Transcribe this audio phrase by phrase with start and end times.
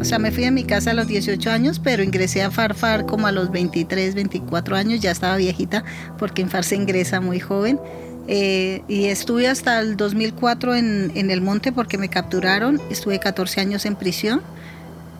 [0.00, 3.04] O sea, me fui a mi casa a los 18 años, pero ingresé a Farfar
[3.04, 5.84] como a los 23, 24 años, ya estaba viejita,
[6.18, 7.78] porque en Far se ingresa muy joven.
[8.26, 13.60] Eh, y estuve hasta el 2004 en, en el monte porque me capturaron, estuve 14
[13.60, 14.40] años en prisión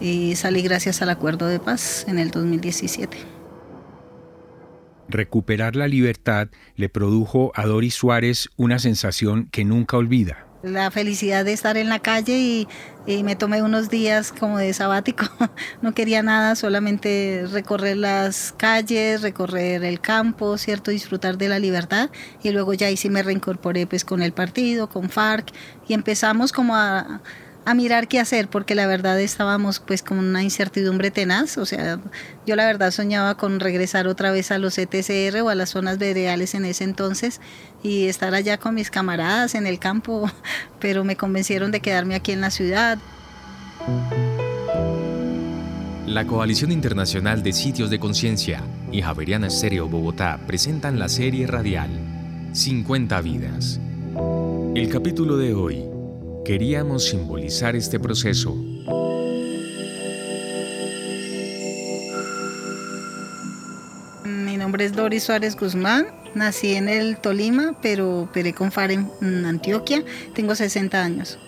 [0.01, 3.19] y salí gracias al acuerdo de paz en el 2017.
[5.09, 11.45] Recuperar la libertad le produjo a Doris Suárez una sensación que nunca olvida la felicidad
[11.45, 12.69] de estar en la calle y,
[13.25, 15.25] me tomé unos días como de sabático.
[15.83, 20.93] No quería nada, solamente recorrer las calles, recorrer el campo, ¿cierto?
[20.93, 22.11] Disfrutar de la libertad.
[22.43, 25.51] Y luego ya ahí sí me reincorporé pues con el partido, con FARC
[25.89, 27.21] y empezamos como a
[27.65, 32.01] a mirar qué hacer, porque la verdad estábamos pues con una incertidumbre tenaz, o sea,
[32.47, 35.99] yo la verdad soñaba con regresar otra vez a los ETCR o a las zonas
[35.99, 37.41] veredales en ese entonces
[37.83, 40.31] y estar allá con mis camaradas en el campo,
[40.81, 42.99] pero me convencieron de quedarme aquí en la ciudad.
[46.07, 51.91] La Coalición Internacional de Sitios de Conciencia y Javeriana Estéreo Bogotá presentan la serie radial
[52.53, 53.81] 50 vidas.
[54.75, 56.00] El capítulo de hoy
[56.51, 58.57] queríamos simbolizar este proceso.
[64.25, 69.47] Mi nombre es Doris Suárez Guzmán, nací en el Tolima, pero operé con FAR en
[69.47, 70.03] Antioquia,
[70.35, 71.39] tengo 60 años.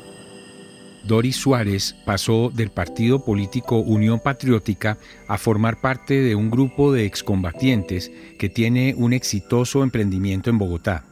[1.03, 7.07] Doris Suárez pasó del partido político Unión Patriótica a formar parte de un grupo de
[7.07, 11.05] excombatientes que tiene un exitoso emprendimiento en Bogotá.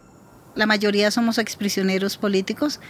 [0.54, 2.80] La mayoría somos exprisioneros políticos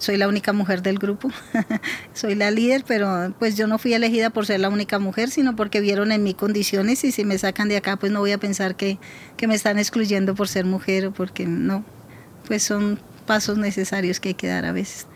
[0.00, 1.30] soy la única mujer del grupo,
[2.14, 5.54] soy la líder, pero pues yo no fui elegida por ser la única mujer, sino
[5.54, 8.38] porque vieron en mí condiciones y si me sacan de acá, pues no voy a
[8.38, 8.98] pensar que,
[9.36, 11.84] que me están excluyendo por ser mujer o porque no,
[12.48, 15.06] pues son pasos necesarios que hay que dar a veces.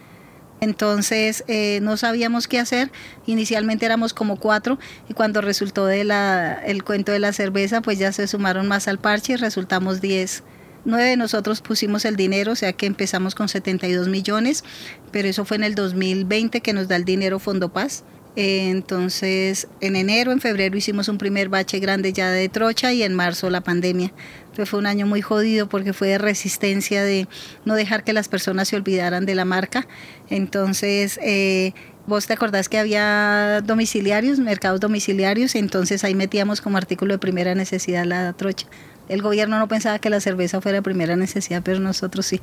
[0.61, 2.93] Entonces eh, no sabíamos qué hacer.
[3.27, 4.79] Inicialmente éramos como cuatro
[5.09, 8.87] y cuando resultó de la, el cuento de la cerveza, pues ya se sumaron más
[8.87, 10.43] al parche y resultamos diez
[10.85, 14.65] Nueve de nosotros pusimos el dinero, o sea que empezamos con 72 millones,
[15.11, 18.05] pero eso fue en el 2020 que nos da el dinero Fondo Paz.
[18.37, 23.15] Entonces, en enero, en febrero hicimos un primer bache grande ya de trocha y en
[23.15, 24.13] marzo la pandemia.
[24.41, 27.29] Entonces fue un año muy jodido porque fue de resistencia de
[27.65, 29.87] no dejar que las personas se olvidaran de la marca.
[30.31, 31.75] Entonces, eh,
[32.07, 37.55] vos te acordás que había domiciliarios, mercados domiciliarios, entonces ahí metíamos como artículo de primera
[37.55, 38.67] necesidad la trocha.
[39.09, 42.41] El gobierno no pensaba que la cerveza fuera primera necesidad, pero nosotros sí.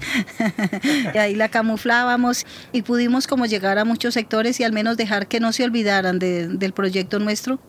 [1.13, 5.27] y ahí la camuflábamos y pudimos como llegar a muchos sectores y al menos dejar
[5.27, 7.59] que no se olvidaran del proyecto nuestro.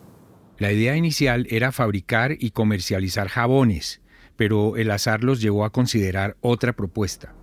[0.59, 4.01] La idea inicial era fabricar y comercializar jabones,
[4.35, 7.33] pero el azar los llevó a considerar otra propuesta.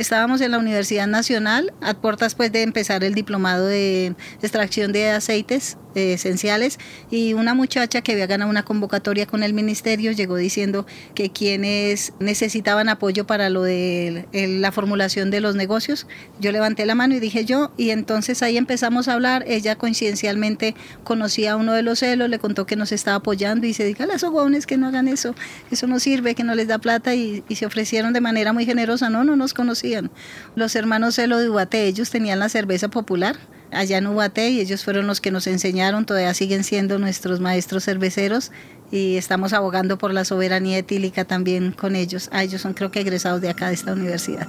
[0.00, 5.10] Estábamos en la Universidad Nacional, a puertas pues de empezar el diplomado de extracción de
[5.10, 6.78] aceites esenciales.
[7.10, 12.12] Y una muchacha que había ganado una convocatoria con el ministerio llegó diciendo que quienes
[12.20, 16.06] necesitaban apoyo para lo de la formulación de los negocios,
[16.40, 20.74] yo levanté la mano y dije yo y entonces ahí empezamos a hablar, ella coincidencialmente
[21.04, 24.02] conocía a uno de los celos, le contó que nos estaba apoyando y se dijo,
[24.02, 25.34] a esos jóvenes que no hagan eso,
[25.70, 29.10] eso no sirve, que no les da plata y, se ofrecieron de manera muy generosa,
[29.10, 30.10] no, no nos conocían.
[30.56, 33.36] Los hermanos Celo de Ubate, ellos tenían la cerveza popular
[33.72, 37.84] allá en Ubaté y ellos fueron los que nos enseñaron, todavía siguen siendo nuestros maestros
[37.84, 38.52] cerveceros
[38.90, 42.28] y estamos abogando por la soberanía etílica también con ellos.
[42.32, 44.48] Ah, ellos son creo que egresados de acá de esta universidad.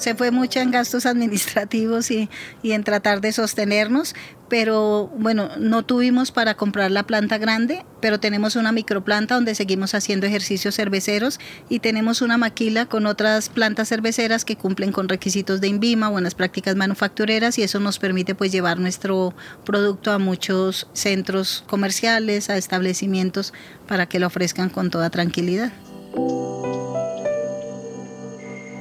[0.00, 2.28] Se fue mucho en gastos administrativos y,
[2.62, 4.14] en tratar de sostenernos,
[4.48, 9.94] pero bueno, no tuvimos para comprar la planta grande, pero tenemos una microplanta donde seguimos
[9.94, 11.38] haciendo ejercicios cerveceros
[11.68, 16.34] y tenemos una maquila con otras plantas cerveceras que cumplen con requisitos de INVIMA, buenas
[16.34, 22.56] prácticas manufactureras y eso nos permite pues llevar nuestro producto a muchos centros comerciales, a
[22.56, 23.52] establecimientos
[23.86, 25.72] para que lo ofrezcan con toda tranquilidad.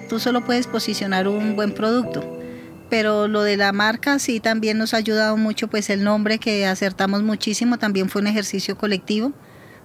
[0.10, 2.24] Tú solo puedes posicionar un buen producto.
[2.90, 6.66] Pero lo de la marca sí también nos ha ayudado mucho, pues el nombre que
[6.66, 9.34] acertamos muchísimo también fue un ejercicio colectivo.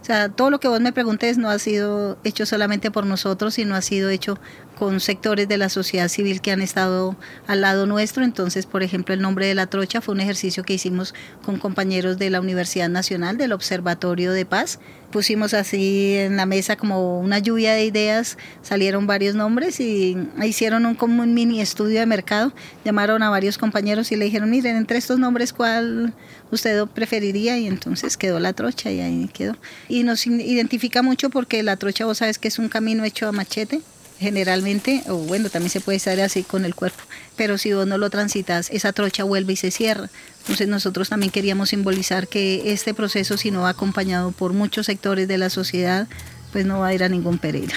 [0.05, 3.55] O sea, todo lo que vos me preguntes no ha sido hecho solamente por nosotros,
[3.55, 4.39] sino ha sido hecho
[4.75, 7.17] con sectores de la sociedad civil que han estado
[7.47, 8.23] al lado nuestro.
[8.23, 12.19] Entonces, por ejemplo, el nombre de la trocha fue un ejercicio que hicimos con compañeros
[12.19, 14.79] de la Universidad Nacional, del Observatorio de Paz.
[15.11, 20.87] Pusimos así en la mesa como una lluvia de ideas, salieron varios nombres y hicieron
[20.87, 22.53] un, como un mini estudio de mercado.
[22.85, 26.13] Llamaron a varios compañeros y le dijeron, miren, entre estos nombres, ¿cuál
[26.51, 27.57] usted preferiría?
[27.59, 29.57] Y entonces quedó la trocha y ahí quedó.
[29.95, 33.33] Y nos identifica mucho porque la trocha, vos sabes que es un camino hecho a
[33.33, 33.81] machete
[34.19, 37.01] generalmente, o bueno, también se puede estar así con el cuerpo,
[37.37, 40.11] pero si vos no lo transitas, esa trocha vuelve y se cierra.
[40.41, 45.29] Entonces nosotros también queríamos simbolizar que este proceso, si no va acompañado por muchos sectores
[45.29, 46.09] de la sociedad,
[46.53, 47.77] pues no va a ir a ningún Pereira.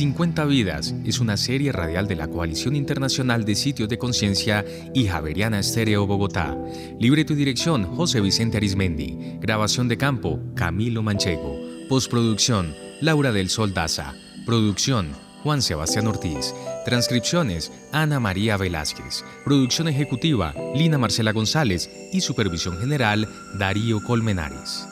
[0.00, 4.64] 50 Vidas es una serie radial de la Coalición Internacional de Sitios de Conciencia
[4.94, 6.56] y Javeriana Estéreo Bogotá.
[6.98, 9.36] Libreto y dirección José Vicente Arismendi.
[9.42, 11.54] Grabación de campo Camilo Manchego.
[11.90, 14.14] Postproducción Laura del Sol Daza.
[14.46, 15.10] Producción
[15.42, 16.54] Juan Sebastián Ortiz.
[16.86, 19.22] Transcripciones Ana María Velázquez.
[19.44, 24.86] Producción ejecutiva Lina Marcela González y supervisión general Darío Colmenares.